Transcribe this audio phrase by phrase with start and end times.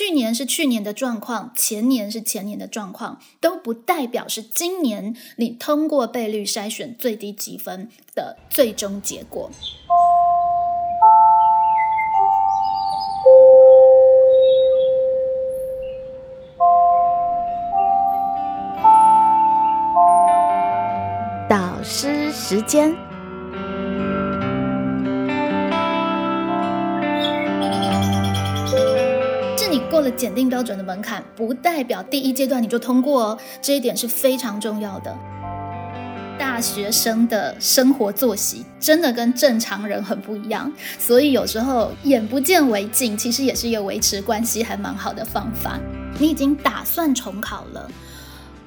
[0.00, 9.50] 去年是去年的状况，前年是前年的状况，都不代表是今年你通过倍率筛选最低积分的最终结果。
[21.46, 22.96] 导师时间，
[30.00, 35.14] 过了检定标准的门槛，不代表第一阶段你就通过哦，这一点是非常重要的。
[36.38, 45.78] 大学生的生活作息真的跟正常人很不一样，所以有时候眼不见为净，其实也是一个维持关系还蛮好的方法。
[46.18, 47.86] 你已经打算重考了。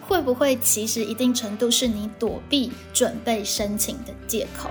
[0.02, 4.70] 会不会其实一定程度是你躲避准备申请的借口？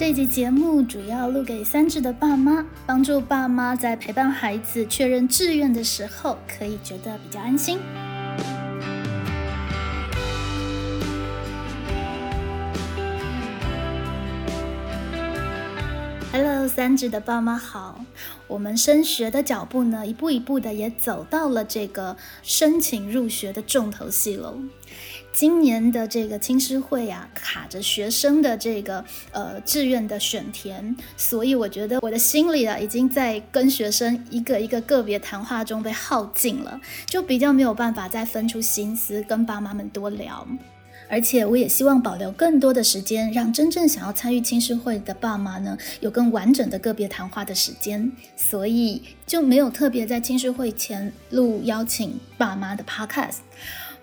[0.00, 7.78] 这集节目主要录给三智的爸妈，帮助爸妈在陪伴孩子确认志愿的时候，可以觉得比较安心。
[16.32, 18.02] Hello，三智的爸妈好。
[18.48, 24.56] 我们升学的脚步呢，一步一步的也走到了这个申请入学的重头戏喽。
[25.32, 40.46] 今年的这个青师会啊，卡着学生的这个呃志愿的选填，所以我觉得我的心里啊，已经在跟学生一个一个个别谈话中被耗尽了，就比较没有办法再分出心思跟爸妈们多聊。
[41.08, 53.38] 而且我也希望保留更多的时间，让真正想要参与青师会的爸妈呢，有更完整的个别谈话的时间，所以就没有特别在青师会前录邀请爸妈的 podcast。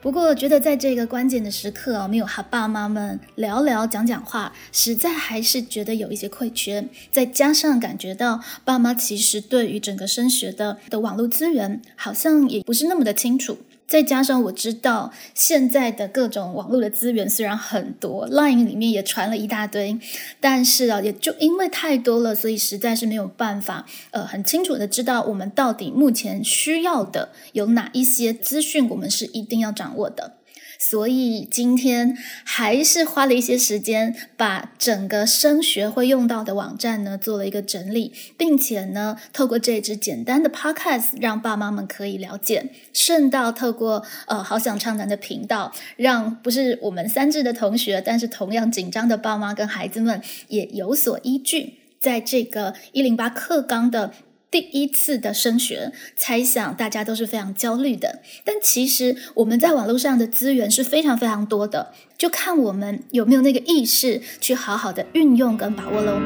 [0.07, 6.87] 不过觉得在这个关键的时刻啊，没有和爸妈们聊聊讲讲话，实在还是觉得有一些亏缺。
[7.11, 13.57] 再加上感觉到爸妈其实对于整个升学的的网络资源，好像也不是那么的清楚。
[13.87, 19.97] 再加上我知道现在的各种网络的资源虽然很多，Line 里面也传了一大堆，
[20.41, 30.36] 但是啊，也就因为太多了，所以实在是没有办法，呃，很清楚的知道我们到底目前需要的有哪一些资讯，我们是一定要掌握的。
[30.79, 54.13] 所以今天还是花了一些时间，把整个升学会用到的网站呢做了一个整理，并且呢，透过这支简单的 podcast，让爸妈们可以了解，顺道透过呃好想唱男的频道，让不是我们三智的同学，但是同样紧张的爸妈跟孩子们也有所依据，在这个一零八课纲的。
[54.49, 58.21] 第一次的升学，猜想大家都是非常焦虑的。
[58.45, 66.17] 但其实我们在网络上的资源是非常非常多的，就看我们有没有那个意识去好好的运用跟把握喽。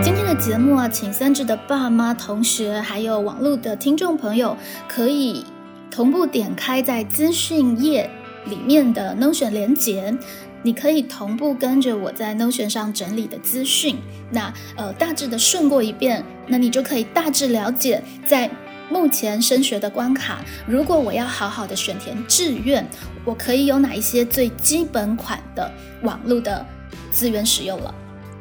[0.00, 4.56] 今天的节目啊，请三智的爸妈、同学还有网络的听众朋友，
[4.88, 5.44] 可以
[5.90, 8.08] 同步点开在资讯页
[8.46, 10.16] 里面的 Notion 连接。
[10.62, 13.96] 你可以同步跟着我在 Notion 上整理的资讯，
[14.30, 18.50] 那呃大致的顺过一遍，那你就可以大致了解在
[18.90, 22.86] 目前升学的关卡，如果我要好好的选填志愿，
[23.24, 25.70] 我可以有哪一些最基本款的
[26.02, 26.64] 网络的
[27.10, 27.94] 资源使用了。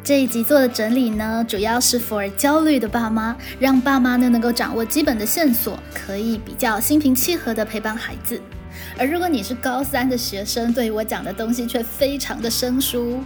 [0.03, 8.41] 这一集做的整理呢，主要是 for 焦虑的爸妈，让爸妈呢能够掌握基本的线索，可以比较心平气和的陪伴孩子。
[9.01, 13.19] 而如果你是高三的学生，对于我讲的东西却非常的生疏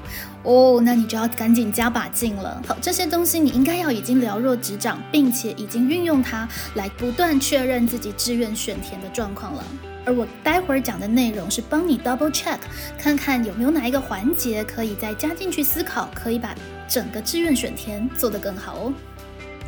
[0.44, 2.64] 哦，那你就要赶紧加把劲了。
[2.66, 9.66] 好，这些东西你应该要已经了若指掌，并且已经运用它来不断确认自己志愿选填的状况了。
[10.06, 12.60] 而我待会儿讲的内容是帮你 double check，
[12.98, 16.56] 看看有没有哪一个环节可以再加进去思考，可以把
[16.88, 18.94] 整个志愿选填做得更好哦。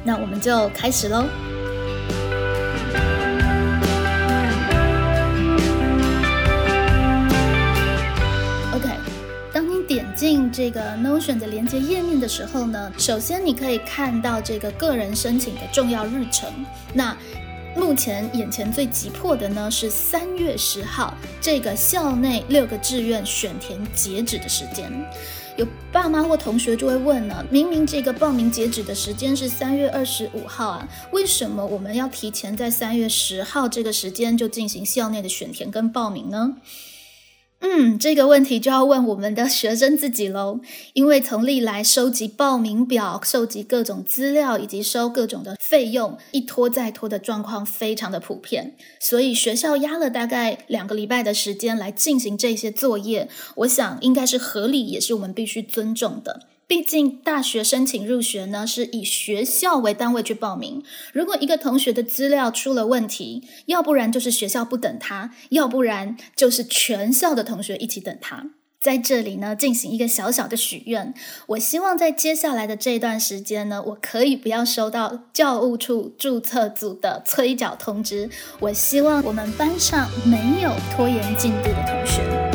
[0.06, 1.26] 那我们就开始喽。
[10.58, 16.52] 这个 Notion 的连接页面的时候呢，首先你可以看到这个个人申请的重要日程。
[16.96, 17.16] 那
[17.76, 24.92] 目前眼前最急迫的呢是三月十号这个校内六个志愿选填截止的时间。
[25.58, 36.56] 有爸妈或同学就会问呢，明明这个报名截止的时间是三月二十五号啊，为什么我们要提前在三月十号这个时间就进行校内的选填跟报名呢？
[37.60, 40.60] 嗯，这个问题就要问我们的学生自己喽。
[40.94, 56.42] 因为从历来收集报名表、收集各种资料以及收各种的费用一拖再拖的状况非常的普遍，所以学校压了大概两个礼拜的时间来进行这些作业，我想应该是合理，也是我们必须尊重的。
[56.68, 60.84] 毕竟大学申请入学呢，是以学校为单位去报名。
[61.14, 68.52] 如果一个同学的资料出了问题，要不然就是学校不等他，要不然就是全校的同学一起等他。
[68.82, 71.14] 在这里呢，进行一个小小的许愿，
[71.48, 78.30] 我希望在接下来的这段时间呢，我可以不要收到教务处注册组的催缴通知。
[78.60, 82.47] 我希望我们班上没有拖延进度的同学。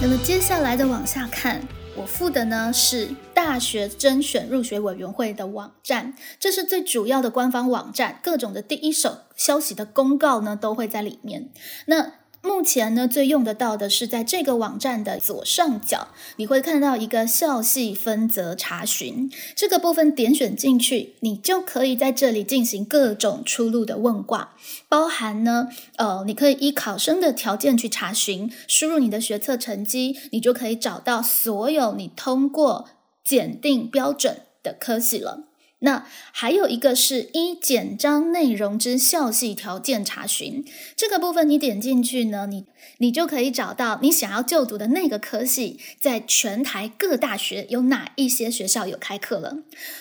[0.00, 1.60] 那么接下来的往下看，
[1.96, 11.50] 我附的呢是大学甄选入学委员会的网站，这是最主要的官方网站，各种的第一手消息的公告呢都会在里面。
[11.86, 24.54] 那目前呢，最用得到的是在这个网站的左上角，你会看到一个校系分则查询这个部分，点选进去，你就可以在这里进行各种出路的问卦，
[24.88, 32.88] 包含呢，呃，你可以依考生的条件去查询，输入你的学测成绩，你就可以找到所有你通过
[33.24, 35.47] 检定标准的科系了。
[35.80, 40.64] 那还有一个是一简章内容之校系条件查询，
[40.96, 42.64] 这个部分你点进去呢，你
[42.98, 49.58] 你就可以找到你想要就读的那个科系，在全台各大学有哪一些学校有开课了。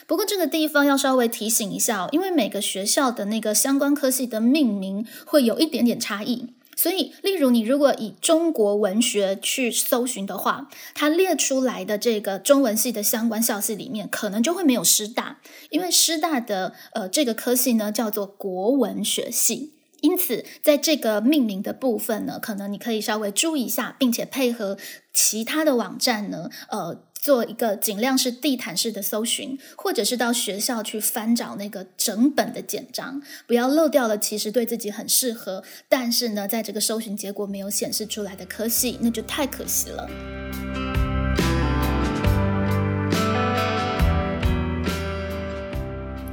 [0.07, 6.56] 不过这个地方要稍微提醒一下哦，因为每个学校的那个相关科系的命名会有一点点差异。
[6.77, 15.39] 所以，例如你如果以中国文学去搜寻的话，它列出来的这个中文系的相关校系里面，可能就会没有师大，
[15.71, 24.77] 因为师大的呃这个科系呢叫做国文学系，因此在这个命名的部分呢，可能你可以稍微注意一下，并且配合
[25.11, 27.03] 其他的网站呢，呃。
[27.27, 40.09] 做一个尽量是地毯式的搜寻，或者是到学校去翻找那个整本的简章，不要漏掉了其实对自己很适合，但是呢，在这个搜寻结果没有显示出来的科系，那就太可惜了。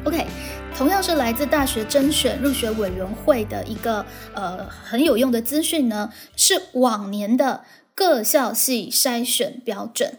[0.05, 0.25] OK，
[0.77, 7.65] 同样是来自大学甄选入学委员会的一个呃很有用的资讯呢，是往年的
[7.97, 10.19] 各校系筛选标准。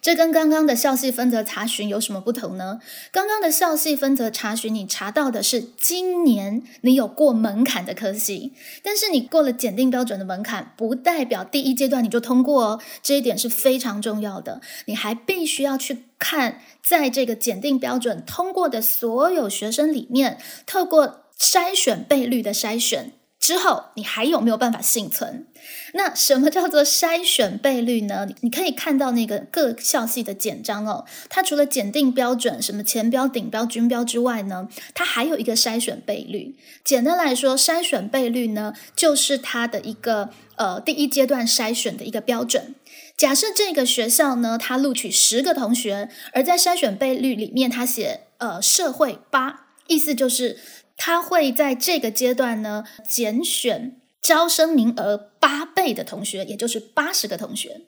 [0.00, 2.80] 这跟刚刚的校系分则查询有什么不同呢？
[3.10, 8.52] 刚刚的校系分则查询，你查到的是今年你有过门槛的科系，
[8.82, 12.80] 但是你过了检定标准的门槛，不代表第一阶段你就通过哦。
[13.02, 23.12] 这一点是非常重要的，你还必须要去看，在这个检定标准通过的所有学生里面，透过筛选倍率的筛选。
[23.48, 25.46] 之后，你还有没有办法幸存？
[25.94, 28.28] 那什么叫做筛选倍率呢？
[28.42, 31.06] 你可以看到那个各校系的简章哦。
[31.30, 36.54] 它除了检定标准，什么前标、顶标、均标之外呢，它还有一个筛选倍率。
[36.84, 42.74] 简单来说，筛选倍率呢，就是它的一个呃第一阶段筛选的一个标准。
[43.16, 50.58] 假设这个学校呢，它录取十个同学，而在筛选倍率里面，它写呃社会八，意思就是。
[50.98, 57.82] 他会在这个阶段呢，拣选招生名额八倍的同学，也就是八十个同学。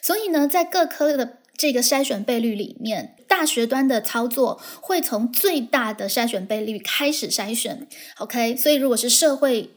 [0.00, 7.86] 所以呢，在各科的这个筛选倍率里面，大学端的操作会从最大的筛选倍率开始筛选。
[8.18, 9.70] OK，所以如果是社会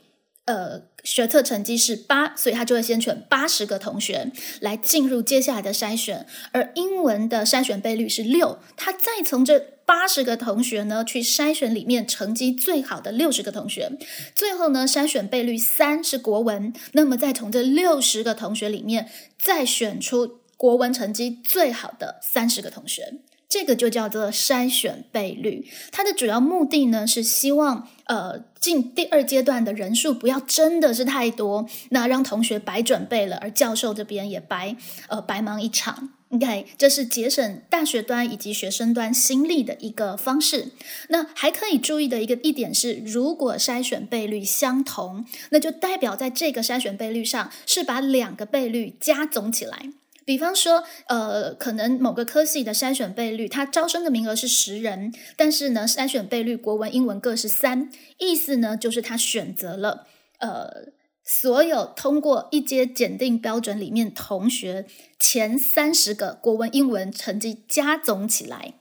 [0.46, 6.27] 呃学测成绩是八，所以他就会先选八十个同学来进入接下来的筛选。
[6.51, 9.75] 而英文的筛选倍率是六，他再从这。
[9.86, 13.92] 八十个同学呢，去筛选里面成绩最好的六十个同学，
[14.34, 25.70] 最后呢筛选倍率三是国文，那么再从这六十个同学里面再选出国文成绩最好的三十个同学，这个就叫做筛选倍率。
[25.92, 34.75] 它的主要目的呢是希望呃进第二阶段的人数不要真的是太多，那让同学白准备了，而教授这边也白
[35.10, 36.10] 呃白忙一场。
[36.36, 40.72] OK，这是节省大学端以及学生端心力的一个方式。
[41.08, 49.89] 那还可以注意的一个一点是，如果筛选倍率相同，那就代表在这个筛选倍率上是把两个倍率加总起来。
[50.25, 60.08] 比方说，呃，可能某个科系的筛选倍率，它招生的名额是十人，但是呢，筛选倍率国文、英文各是三，意思呢就是他选择了
[60.39, 60.88] 呃。
[61.25, 64.86] 所有通过一阶检定标准里面同学
[65.20, 68.75] 前三十个国文、英文成绩加总起来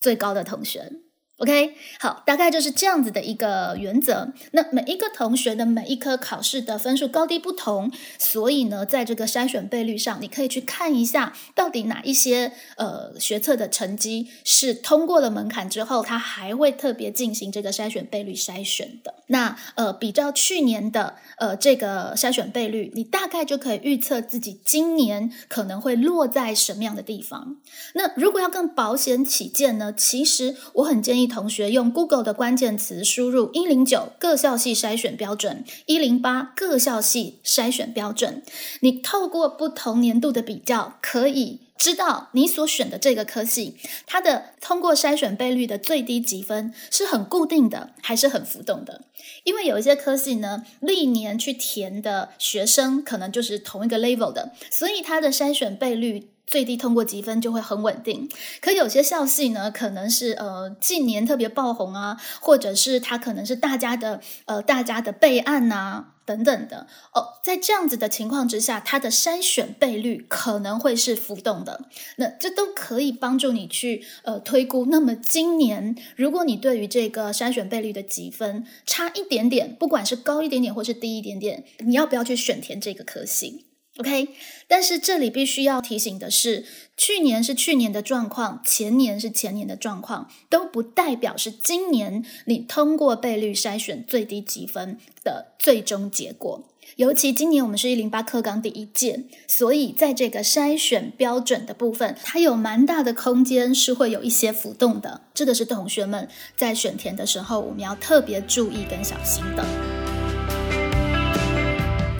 [0.00, 1.03] 最高的同学。
[1.44, 4.32] OK，好，大概就是这样子的一个原则。
[4.52, 19.16] 那每一个同学的每一科考试的分数高低不同，所以呢，在这个筛选倍率上，你可以去看一下，到底哪一些呃学测的成绩是通过了门槛之后，他还会特别进行这个筛选倍率筛选的。
[19.26, 27.58] 那呃，比较去年的呃这个筛选倍率，你大概就可以预测自己今年可能会落在什么样的地方。
[27.92, 31.33] 那如果要更保险起见呢，其实我很建议。
[31.34, 38.44] 同学用 Google 的关键词输入一零九各校系筛选标准，一零八各校系筛选标准。
[38.82, 43.76] 你透过不同年度的比较，可以知道你所选的这个科系，
[44.06, 49.00] 它的通过筛选倍率的最低积分是很固定的，还是很浮动的？
[49.42, 56.28] 因为有一些科系呢，历年去填的学生可能就是同一个 level 的，所以它的筛选倍率。
[56.46, 58.28] 最低通过积分就会很稳定，
[58.60, 66.86] 可有些校系呢，可能是呃近年特别爆红啊，或者是它可能是大家的呃大家的备案呐等等的。
[67.12, 74.86] 哦，在这样子的情况之下，它的筛选倍率可能会是浮动的，那这都可以帮助你去呃推估。
[74.90, 83.64] 那么今年如果你对于这个筛选倍率的积分差一点点，不管是高一点点或是低一点点，你要不要去选填这个科系？
[83.98, 84.28] ？OK，
[84.66, 86.64] 但是这里必须要提醒的是，
[86.96, 96.64] 去年是去年的状况，前年是前年的状况，都不代表是今年你通过倍率筛选最低积分的最终结果。
[96.96, 105.22] 尤其今年我们是一零八课纲第一届，所以在这个筛选标准的部分，它有蛮大的空间是会有一些浮动的。
[105.32, 109.93] 这个是同学们在选填的时候，我们要特别注意跟小心的。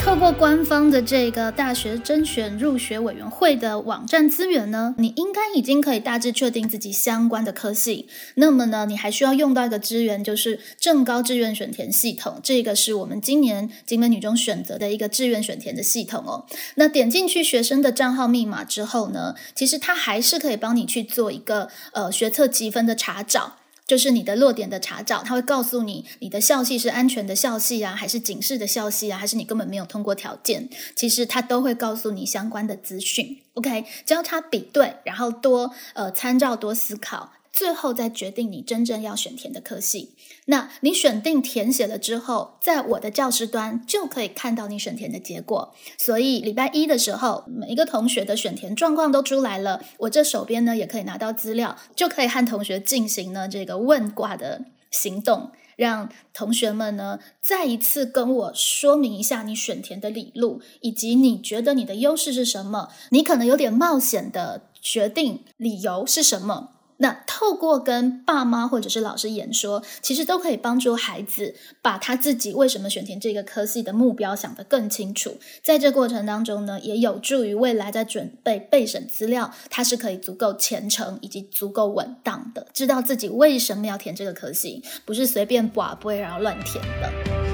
[0.05, 8.07] 透过官方的这个大学甄选入学委员会的网站资源呢，你应该已经可以大致确定自己相关的科系。
[8.35, 12.39] 那么呢，你还需要用到一个资源，就是正高志愿选填系统。
[12.43, 16.45] 这个是我们今年景美女中选择的一个志愿选填的系统哦。
[16.75, 23.55] 那点进去学生的账号密码之后呢，其实它还是可以帮你去做一个呃学测积分的查找。
[23.87, 33.43] 就是你的落点的查找，它会告诉你你的校系是安全的校系啊，还是警示的校系啊，还是你根本没有通过条件，其实它都会告诉你相关的资讯。
[33.55, 37.33] OK，交叉比对，然后多呃参照多思考。
[37.55, 40.17] 最后再决定你真正要选填的科系。
[40.47, 45.73] 那你选定填写了之后，在我的教师端就可以看到你选填的结果。
[45.97, 66.73] 所以礼拜一的时候，每一个同学的选填状况都出来了，我这手边呢也可以拿到资料，就可以和同学进行呢这个问卦的行动，让同学们呢再一次跟我说明一下你选填的理路，以及你觉得你的优势是什么，你可能有点冒险的决定理由是什么。
[66.99, 75.37] 那透过跟爸妈或者是老师演说，其实都可以帮助孩子把他自己为什么选填这个科系的目标想得更清楚。
[75.63, 87.54] 在这过程当中呢，也有助于未来在准备备审资料，他是可以足够虔诚以及足够稳当的，知道自己为什么要填这个科系，不是随便寡不会然后乱填的。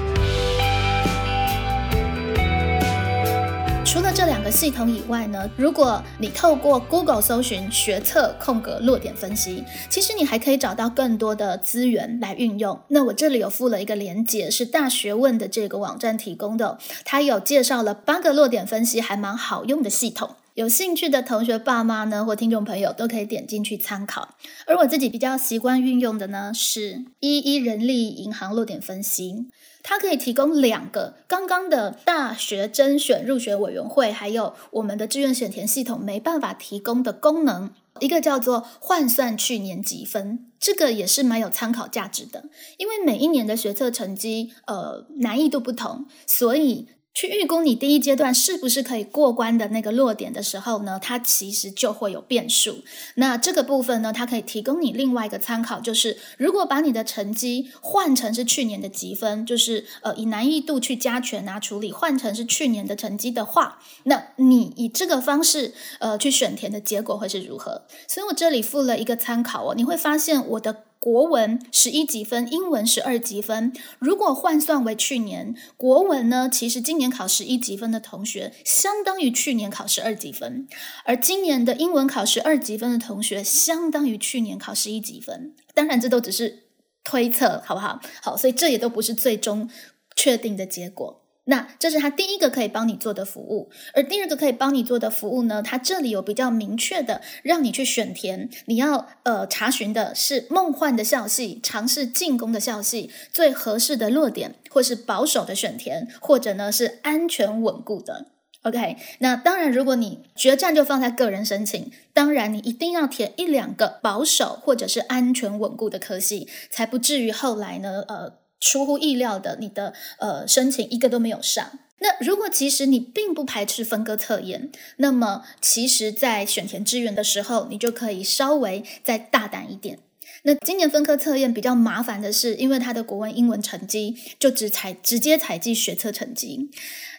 [3.91, 12.79] 除了这两个系统以外呢，如果你透过 Google 搜寻学测空格落点分析，其实你还可以找到更多的资源来运用。
[12.87, 20.37] 那我这里有附了一个连接，是大学问的这个网站提供的，它有介绍了八个落点分析，还蛮好用的系统。
[20.53, 24.35] 有兴趣的同学爸妈呢，或听众朋友都可以点进去参考。
[24.67, 29.47] 而我自己比较习惯运用的呢，是一一人力银行落点分析。
[29.83, 42.45] 它可以提供两个刚刚的大学甄选入学委员会，还有我们的志愿选填系统没办法提供的功能，一个叫做换算去年积分，这个也是蛮有参考价值的，
[42.77, 46.87] 因为每一年的学测成绩，呃，难易度不同，所以。
[47.13, 52.83] 去预估你第一阶段是不是可以过关的那个落点的时候呢，它其实就会有变数。
[53.15, 67.83] 那这个部分呢，它可以提供你另外一个参考，就是如果把你的成绩换成是去年的积分，就是呃以难易度去加权啊处理，换成是去年的成绩的话，那你以这个方式呃去选填的结果会是如何？
[68.07, 70.83] 所以我这里附了一个参考哦，你会发现我的。
[71.01, 73.73] 国文十一级分，英文十二级分。
[73.97, 76.47] 如果换算为去年国文呢？
[76.47, 80.67] 其实今年考十一级分的同学，相当于去年考十二级分；
[81.03, 85.55] 而今年的英文考十二级分的同学，相当于去年考十一级分。
[85.73, 86.67] 当然，这都只是
[87.03, 87.99] 推测，好不好？
[88.21, 89.67] 好，所以这也都不是最终
[90.15, 91.20] 确定的结果。
[91.45, 108.27] 那这是他第一个可以帮你做的服务，而第二个可以帮你做的服务呢，它这里有比较明确的让你去选填，你要呃查询的是梦幻的校系、尝试进攻的校系、最合适的落点，或是保守的选填，或者呢是安全稳固的。
[108.61, 118.40] OK，那当然，如果你决战就放在个人申请，当然你一定要填一两个保守或者是安全稳固的科系，才不至于后来呢呃。
[118.61, 121.79] 出乎意料的，你的呃申请一个都没有上。
[122.03, 129.99] 那如果其实你并不排斥分科测验，那么其实，在选填志愿的时候，你就可以稍微再大胆一点。
[130.43, 136.71] 那今年分科测验比较麻烦的是，因为它的国文、英文成绩就只采直接采集学测成绩，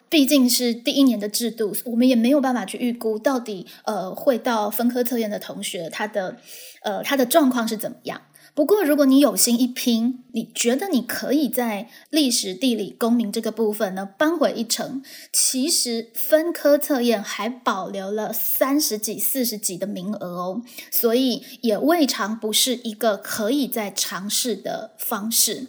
[0.09, 6.37] 毕竟是第一年的制度，我们也没有办法去预估到底呃会到分科测验的同学他的
[6.83, 8.21] 呃他的状况是怎么样。
[8.55, 25.69] 不过，如果你有心一拼，你觉得你可以在历史、地理、公民这个部分呢扳回一城，其实分科测验还保留了三十几、四十几的名额哦，所以也未尝不是一个可以再尝试的方式。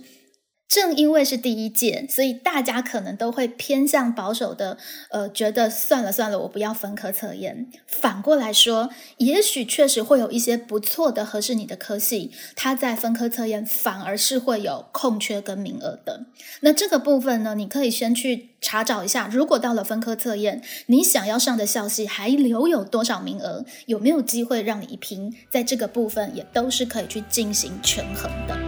[0.73, 4.79] 正因为是第一届，所以大家可能都会偏向保守的，
[5.11, 7.69] 呃，觉得算了算了，我不要分科测验。
[7.85, 16.25] 反过来说，也许确实会有一些不错的合适你的科系，它在分科测验反而是会有空缺跟名额的。
[16.61, 28.62] 那这个部分呢，你可以先去查找一下，如果到了分科测验，你想要上的校系还留有多少名额，有没有机会让你一拼，在这个部分也都是可以去进行权衡的。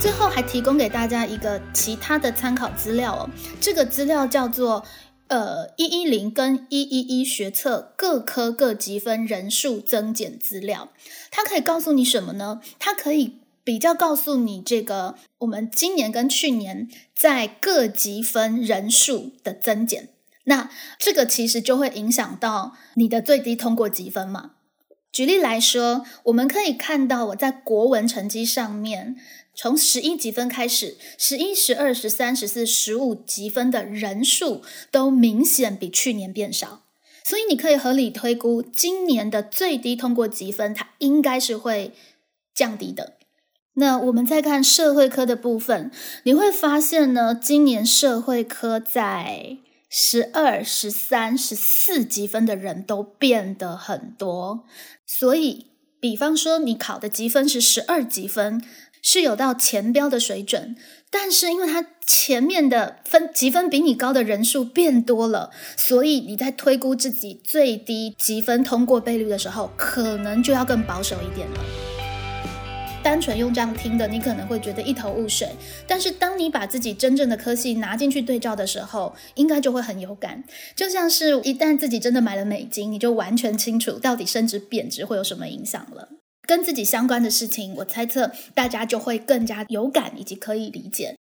[0.00, 3.30] 最后还提供给大家一个其他的参考资料哦，
[3.60, 4.82] 这个资料叫做
[5.28, 10.88] 呃一一零跟一一一学测各科各级分人数增减资料，
[11.30, 12.62] 它可以告诉你什么呢？
[12.78, 20.08] 它可以比较告诉你这个我们今年跟去年在各级分人数的增减，
[20.44, 24.52] 那这个其实就会影响到你的最低通过积分嘛。
[25.12, 29.16] 举例来说，我们可以看到我在国文成绩上面。
[29.52, 36.84] 从十一积分开始，十一、十二、十三、十四、十五积分的人数都明显比去年变少，
[37.24, 41.92] 所以你可以合理推估，今年的最低通过积分它应该是会
[42.54, 43.16] 降低的。
[43.74, 45.90] 那我们再看社会科的部分，
[46.22, 49.58] 你会发现呢，今年社会科在
[49.90, 54.64] 十二、十三、十四积分的人都变得很多，
[55.04, 55.66] 所以，
[56.00, 58.62] 比方说你考的积分是十二积分。
[59.02, 60.76] 是有到前标的水准，
[61.10, 71.99] 但是因为它前面的分积分比你高的人数变多了，所以你在推估自己最低积分通过倍率的时候，可能就要更保守一点了。
[73.02, 75.48] 单纯用这样听的，你可能会觉得一头雾水。
[75.86, 80.44] 但是当你把自己真正的科系拿进去对照的时候，应该就会很有感。
[80.76, 86.08] 就像是一旦自己真的买了美金，你就完全清楚到底升值贬值会有什么影响了。
[86.46, 91.16] 跟自己相关的事情，我猜测大家就会更加有感，以及可以理解。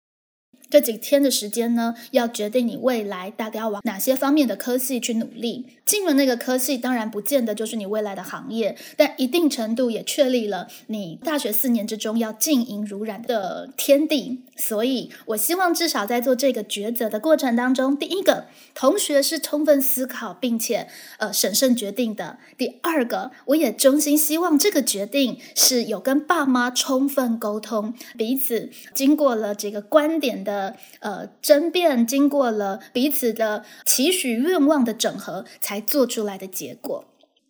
[0.70, 5.66] 这几天的时间呢，要决定你未来大概要往哪些方面的科系去努力。
[5.84, 14.44] 进了那个科系，当然不见得就是你未来的行业，但一定程度也确立了你大学四年之中要经营如染的天地。
[14.56, 30.59] 所以，我希望至少在做这个抉择的过程当中，第一个，同学是充分思考并且呃审慎决定的；第二个，我也衷心希望这个决定是有跟爸妈充分沟通，彼此经过了这个观点的。
[31.00, 37.06] 呃，争辩经过了彼此的期许、愿望的整合，才做出来的结果。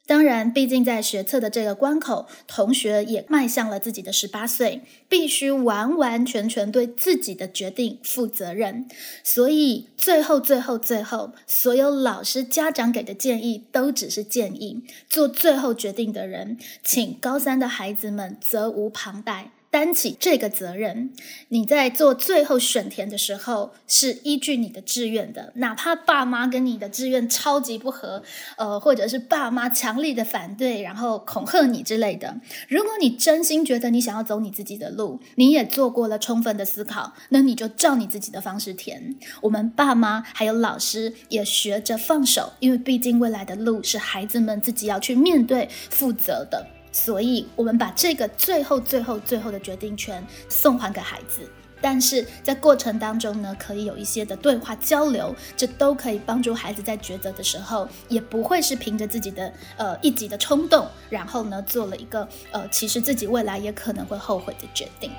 [0.06, 8.88] 当然，毕竟在学测的这个关口，同学也迈向了自己的十八岁，必须完完全全对自己的决定负责任。
[9.24, 14.82] 所以，最后、最后、最后，所有老师、家长给的建议都只是建议。
[15.08, 19.52] 做最后决定的人，请高三的孩子们责无旁贷。
[19.72, 21.12] 担起这个责任，
[21.50, 28.24] 你在做最后选填的时候是依据你的志愿的，哪怕爸妈跟你的志愿超级不合，
[28.58, 32.36] 呃，或者是爸妈强力的反对，然后恐吓你之类的。
[32.68, 39.16] 如果你真心觉得你想要走你自己的路，你也做过了充分的思考，那你就照你自己的方式填。
[39.42, 46.66] 我们爸妈还有老师也学着放手，因为毕竟未来的路是孩子们自己要去面对、负责的。
[46.92, 51.50] 所以，我们把这个最后、最后、最后的决定权送还给孩子，
[51.80, 65.12] 但是在过程当中呢，可以有一些的对话交流，这都可以帮助孩子在抉择的时候，也不会是凭着自己的呃一己的冲动，然后呢做了一个呃其实自己未来也可能会后悔的决定。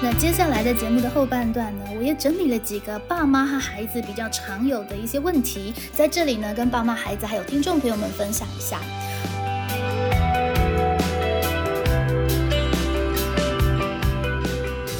[0.00, 8.80] 那接下来的节目的后半段呢，我也整理了几个爸妈和孩子比较常有的一些问题，在这里呢，跟爸妈、孩子还有听众朋友们分享一下。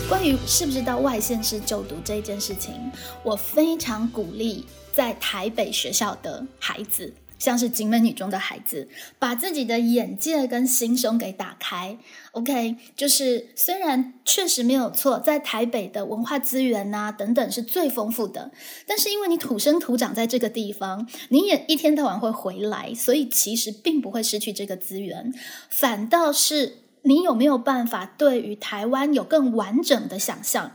[0.09, 2.75] 关于是不是到外县市就读这件事情，
[3.23, 7.15] 我非常鼓励在台北学校的孩子。
[7.39, 11.97] 像是景美女中的孩子，把自己的眼界跟心胸给打开。
[12.33, 18.51] OK，就是虽然确实没有错，在台北的文化资源呐等等是最丰富的，
[18.87, 25.33] 但是因为你土生土长在这个地方，你也一天到晚会回来，所以其实并不会失去这个资源，
[25.69, 30.73] 反倒是你有没有办法对于台湾有更完整的想象？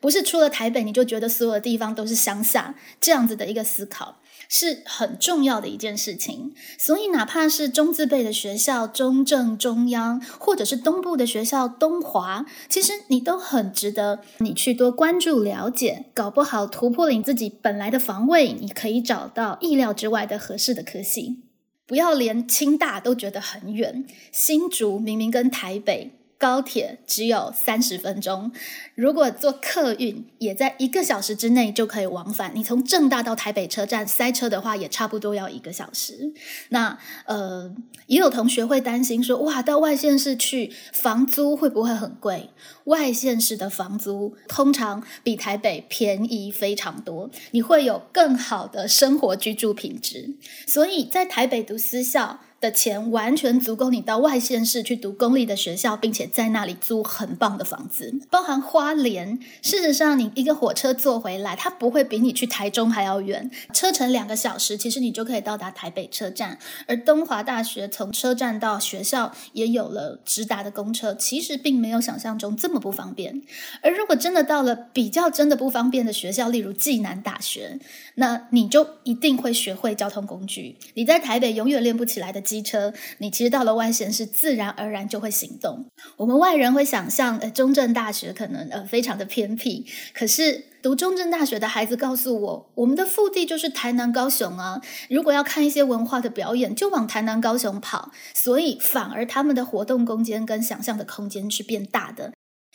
[0.00, 4.20] 不是出了台北你就觉得所有的地方都是乡下这样子的一个思考。
[4.56, 21.40] 是很重要的一件事情，所以哪怕是中字辈的学校，中正、中央，或者是东部的学校东华，其实你都很值得你去多关注了解，搞不好突破了你自己本来的防卫，你可以找到意料之外的合适的科系。
[21.84, 26.12] 不要连清大都觉得很远，新竹明明跟台北。
[26.38, 28.52] 高铁只有三十分钟，
[28.94, 32.52] 如果坐客运，也在一个小时之内就可以往返。
[32.54, 36.32] 你从正大到台北车站塞车的话，也差不多要一个小时。
[36.68, 37.74] 那呃，
[38.06, 42.50] 也有同学会担心说，哇，到外县市去，房租会不会很贵？
[42.84, 50.34] 外县市的房租通常比台北便宜非常多，你会有更好的生活居住品质。
[50.66, 52.40] 所以在台北读私校。
[52.64, 59.38] 的钱完全足够你到外县市去读公立的学校，并且在那里租很棒的房子，包含花莲。
[59.60, 66.58] 事实上，你一个火车坐回来，它不会比你去台中还要远，车程两个小时，其实你就可以到达台北车站。
[66.86, 73.42] 而东华大学从车站到学校也有了直达的公车，其实并没有想象中这么不方便。
[73.82, 77.78] 而如果真的到了比较真的不方便的学校，例如暨南大学，
[78.14, 80.78] 那你就一定会学会交通工具。
[80.94, 82.53] 你在台北永远练不起来的。
[82.54, 85.86] 机车，你其实到了外县是自然而然就会行动。
[86.16, 94.80] 我们外人会想象，呃，中正大学可能呃非常的偏僻，可是读中正大学的孩子告诉我，我们的腹地就是台南、高雄啊。
[95.10, 102.33] 如果要看一些文化的表演，就往台南、高雄跑，所以反而他们的活动空间跟想象的空间是变大的。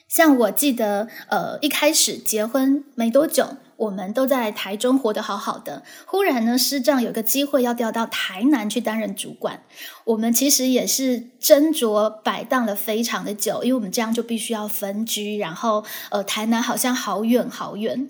[0.09, 3.57] 像我记得，呃，一开始结婚没多久。
[3.77, 9.63] 我们都在台中活得好好的，忽然呢，师长有个机会要调到台南去担任主管。
[10.03, 18.09] 我们其实也是斟酌摆荡了非常的久，因为我们这样就必须要分居，然后呃，台南好像好远好远。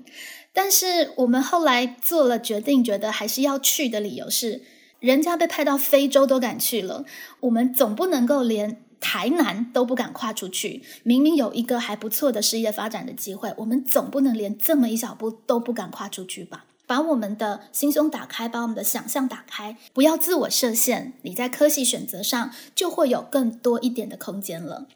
[0.52, 4.64] 但是我们后来做了决定，觉得还是要去的理由是，
[5.00, 7.06] 人家被派到非洲都敢去了，
[7.42, 8.82] 我们总不能够连。
[9.00, 16.66] 台南都不敢跨出去，明明有一个还不错的事业发展的机会，我们总不能连这么一小步都不敢跨出去吧？
[16.86, 24.88] 把我们的心胸打开，把我们的想象打开，不要自我设限，你在科系选择上就会有更多一点的空间了。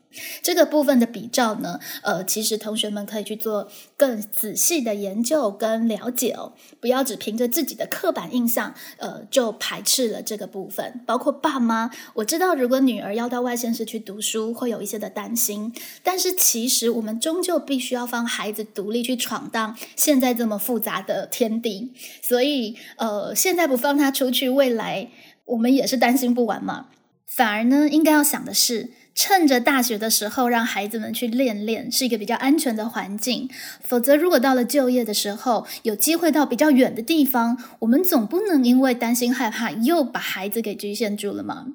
[0.42, 11.02] 这个部分的比照呢，呃，其实同学们可以去做更仔细的研究跟了解哦，不要只凭着自己的刻板印象，呃，就排斥了这个部分。
[11.06, 15.74] 包括爸妈，我知道如果女儿要到外县市去读书，会有一些的担心，
[16.04, 25.10] 但是其实我们终究必须要放孩子独立去闯荡现在这么复杂的天地，所以呃，现在不放他出去，未来
[25.46, 26.88] 我们也是担心不完嘛。
[27.26, 28.92] 反而呢，应该要想的是。
[29.16, 33.50] 趁着大学的时候，让孩子们去练练，是一个比较安全的环境。
[33.82, 41.68] 否则，如果到了就业的时候，有机会到比较远的地方，我们总不能因为担心害怕，又把孩子给局限住了吗？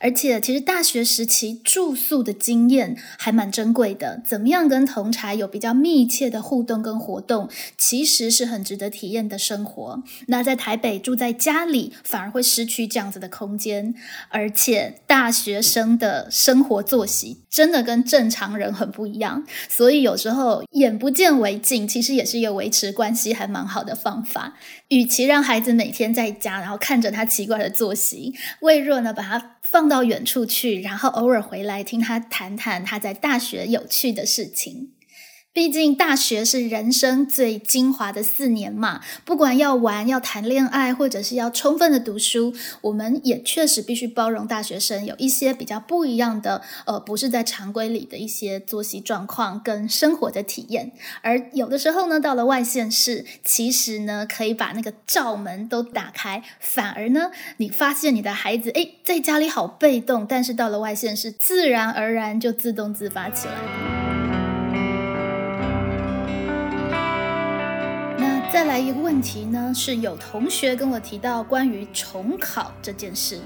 [0.00, 4.22] 而且，其实大学时期住宿的经验还蛮珍贵的。
[4.26, 10.02] 怎么样跟同才有比较密切的互动跟活动，其实是很值得体验的生活。
[10.26, 13.94] 那在台北住在家里，反而会失去这样子的空间。
[14.28, 19.44] 而且，大学生的生活作息真的跟正常人很不一样。
[19.68, 24.54] 所以有时候眼不见为净，其实也是一个维持关系还蛮好的方法。
[24.88, 34.92] 与其让孩子每天在家，然后看着他奇怪的作息，魏若呢把他放到远处去，然后偶尔回来听他谈谈他在大学有趣的事情。
[35.56, 50.92] 毕竟大学是人生最精华的四年嘛，不管要玩、要谈恋爱，或者是要充分的读书，我们也确实必须包容大学生有一些比较不一样的，呃，不是在常规里的一些作息状况跟生活的体验。
[51.22, 63.95] 而有的时候呢，到了外县市，其实呢，可以把那个罩门都打开，反而呢，你发现你的孩子，诶，在家里好被动，但是到了外县市，自然而然就自动自发起来。
[68.56, 73.38] 再来一个问题呢，是有同学跟我提到关于重考这件事。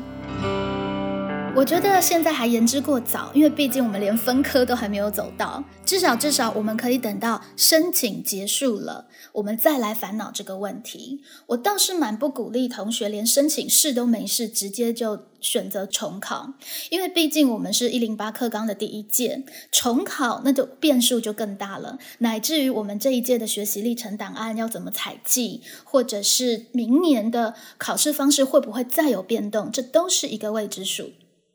[1.56, 5.62] 我觉得现在还言之过早，因为毕竟我们连分科都还没有走到。
[5.84, 11.20] 至少至少我们可以等到申请结束了，我们再来烦恼这个问题。
[11.48, 16.54] 我倒是蛮不鼓励同学连申请试都没试，直接就选择重考，
[16.88, 31.10] 因为毕竟我们是一零八课纲的第一届，重考那就变数就更大了，乃至于我们这一届的学习历程档案要怎么采集，或者是明年的考试方式会不会再有变动，这都是一个未知数。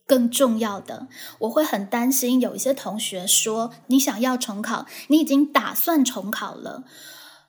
[0.07, 1.07] 更重要的，
[1.39, 6.83] 我会很担心有一些同学说你想要重考，你已经打算重考了，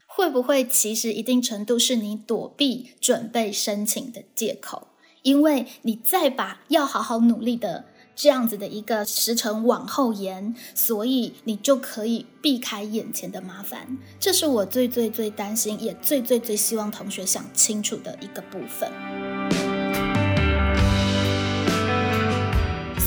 [0.06, 4.88] 会不会其实一定程度是你躲避准备申请的借口？
[5.22, 13.98] 因为你再把要好好努力的这样子的一个时程往后延，所以你就可以避开眼前的麻烦。
[14.20, 19.65] 这是我最最最担心，也最最最希望同学想清楚的一个部分。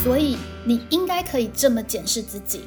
[0.10, 2.62] 所以你应该可以这么检视自己：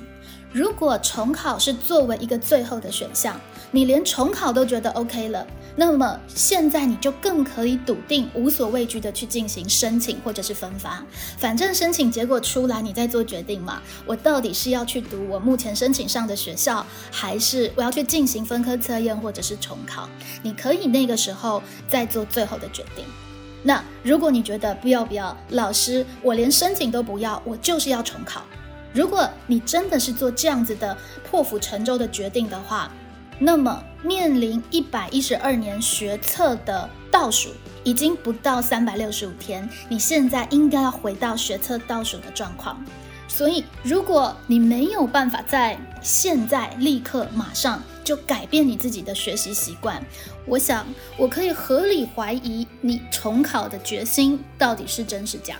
[0.53, 3.41] 如果重考是作为一个最后的选项，
[3.73, 11.05] 你连重考都觉得 OK 了，那么现在你就更可以笃定、无所畏惧的去进行申请或者是分发。
[11.37, 13.83] 反正申请结果出来，你再做决定嘛。
[14.07, 20.09] 我到底是要去读我目前申请上的学校，还是我要去进行分科测验或者是重考？
[20.45, 23.05] 你可以那个时候再做最后的决定。
[23.63, 28.43] 那如果你觉得不要不要，老师，我连申请都不要，我就是要重考。
[28.93, 30.97] 如果你真的是做这样子的
[31.29, 32.91] 破釜沉舟的决定的话，
[33.39, 37.51] 那么面临一百一十二年学测的倒数，
[37.85, 42.85] 已经不到三百六十五天，你现在应该要回到学测倒数的状况。
[43.29, 50.05] 所以，如果你没有办法在现在立刻马上就改变你自己的学习习惯，
[50.47, 50.87] 我想
[51.17, 55.59] 我可以合理怀疑你重考的决心到底是真是假。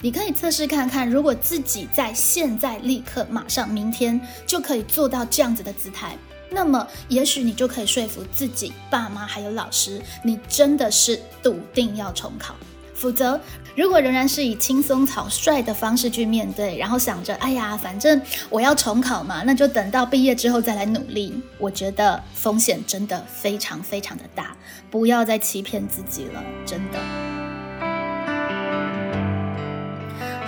[0.00, 6.16] 你可以测试看看，如果自己在现在立刻马上明天就可以做到这样子的姿态，
[6.50, 12.54] 那么也许你就可以说服自己、爸妈还有老师，你真的是笃定要重考。
[12.96, 13.38] 否则，
[13.76, 21.40] 如果仍然是以轻松草率的方式去面对，然后想着，哎呀，反正我要重考嘛，那就等到毕业之后再来努力。
[21.58, 24.56] 我觉得风险真的非常非常的大，
[24.90, 27.35] 不要再欺骗自己了，真的。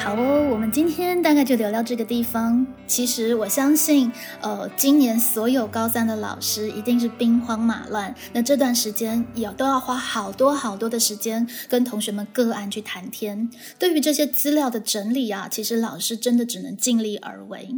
[0.08, 2.66] 好哦，我们今天大概就聊到这个地方。
[2.86, 8.14] 其实我相信，呃，今年所有高三的老师一定是兵荒马乱。
[8.32, 13.50] 那这段时间也都要花好多好多的时间跟同学们个案去谈天。
[13.78, 17.68] 对于这些资料的整理啊，其实老师真的只能尽力而为。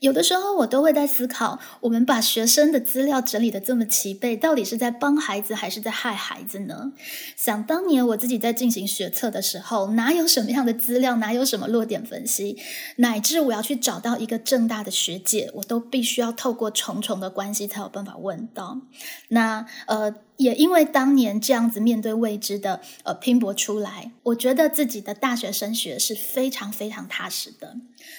[0.00, 6.90] 有的时候我都会在思考，我们把学生的资料整理的这么齐备，到底是在帮孩子还是在害孩子呢？
[7.36, 11.68] 想当年我自己在进行学测的时候，哪有什么样的资料，哪有什么。
[11.76, 12.56] 落点分析，
[12.96, 18.80] 乃至我要去找到一个正大的学姐，我都必须要透过重重的关系才有办法问到。
[19.28, 27.76] 那呃，也因为当年这样子面对未知的呃拼搏出来，我觉得自己的大学升学是非常非常踏实的。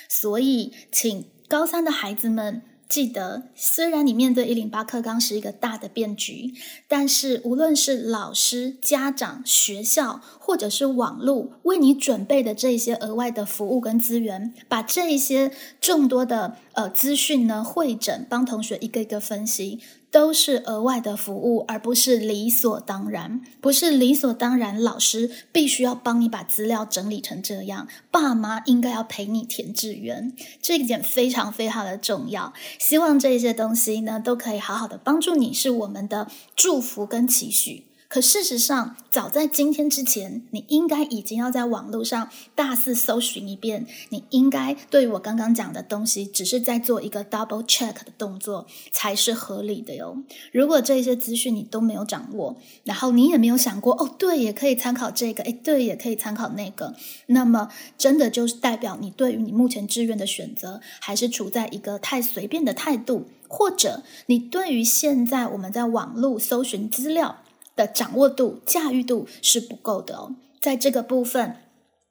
[0.07, 2.61] 所以，请高三的孩子们。
[2.89, 6.53] 记得，虽然你面对一零八课纲是一个大的变局，
[6.87, 19.79] 但是无论是老师、家长、学校，或者是网络为你准备的这些额外的服务跟资源，把这一些众多的呃资讯呢会诊，帮同学一个一个分析。
[20.17, 23.39] 都是额外的服务，而不是理所当然。
[23.61, 27.87] 不是理所当然，老师必须要帮你把资料整理成这样。
[28.09, 32.51] 爸妈应该要陪你填志愿，这一点非常非常的重要。
[32.79, 37.86] 希望这些东西呢，都可以好好的帮助你，是我们的祝福跟期许。
[38.09, 43.85] 可事实上，早在今天之前，你应该已经要在网络上大肆搜寻一遍。
[44.09, 50.23] 你应该对于我刚刚讲的东西，只是在做一个 double check 的动作，才是合理的哟。
[50.53, 57.67] 如果这些资讯你都没有掌握，然后你也没有想过，哦，对，也可以参考这个，诶，对，也可以参考那个，那么
[57.97, 67.39] 真的就是代表你对于你目前志愿的选择，还是处在一个太随便的态度，或者你对于现在我们在网络搜寻资料。
[67.77, 70.35] 的掌握度、驾驭度是不够的哦。
[70.59, 71.55] 在这个部分，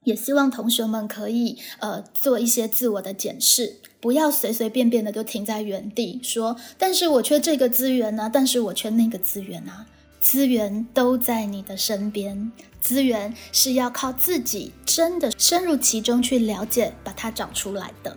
[0.05, 6.57] 也希望同学们可以呃做一些自我的检视，不要随随便便的就停在原地说。
[6.79, 9.85] 但是我缺这个资源呢，但是我缺那个资源啊。
[10.19, 12.51] 资源都在你的身边，
[12.81, 18.17] 资源是要靠自己真的深入其中去了解，把它找出来的。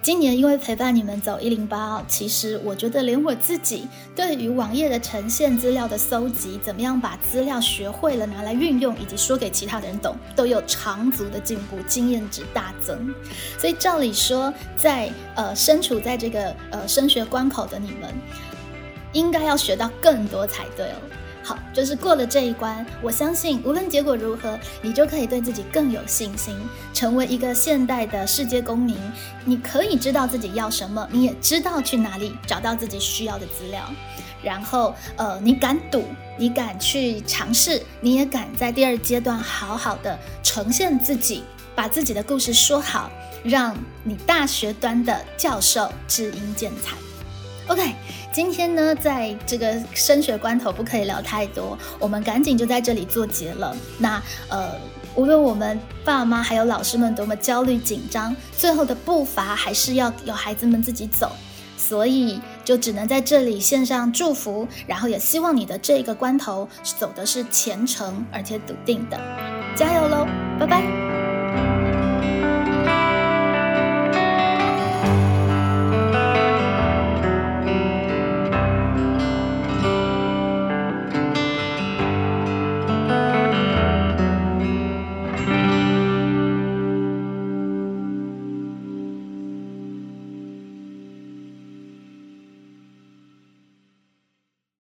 [0.00, 13.12] 今年因为陪伴你们走一零八，其实我觉得连我自己对于网页的呈现、资料的搜集，怎么样把资料学会了拿来运用，以及说给其他的人懂，都有长足的进步，经验值大增。
[13.58, 18.14] 所以照理说，在呃身处在这个呃升学关口的你们，
[19.12, 20.96] 应该要学到更多才对哦。
[21.48, 26.54] 好，就是过了这一关，我相信无论结果如何，你就可以对自己更有信心，
[26.92, 28.94] 成为一个现代的世界公民。
[29.46, 33.82] 你可以知道自己要什么，你也知道去哪里找到自己需要的资料。
[34.42, 36.04] 然后，呃，你敢赌，
[36.36, 43.10] 你敢去尝试，你也敢在第二阶段好好的呈现自己，把自己的故事说好，
[43.42, 46.94] 让你大学端的教授知音见采。
[47.68, 47.94] OK，
[48.32, 53.76] 今天呢，在这个升学关头不可以聊太多，我们赶紧就在这里做结了。
[53.98, 54.72] 那呃，
[55.14, 61.30] 无论我们爸妈还有老师们多么焦虑紧张，最后的步伐还是要由孩子们自己走，
[61.76, 69.20] 所以就只能在这里献上祝福，然后也希望你的这个关头走的是虔诚而且笃定的，
[69.76, 70.26] 加油喽，
[70.58, 71.27] 拜拜。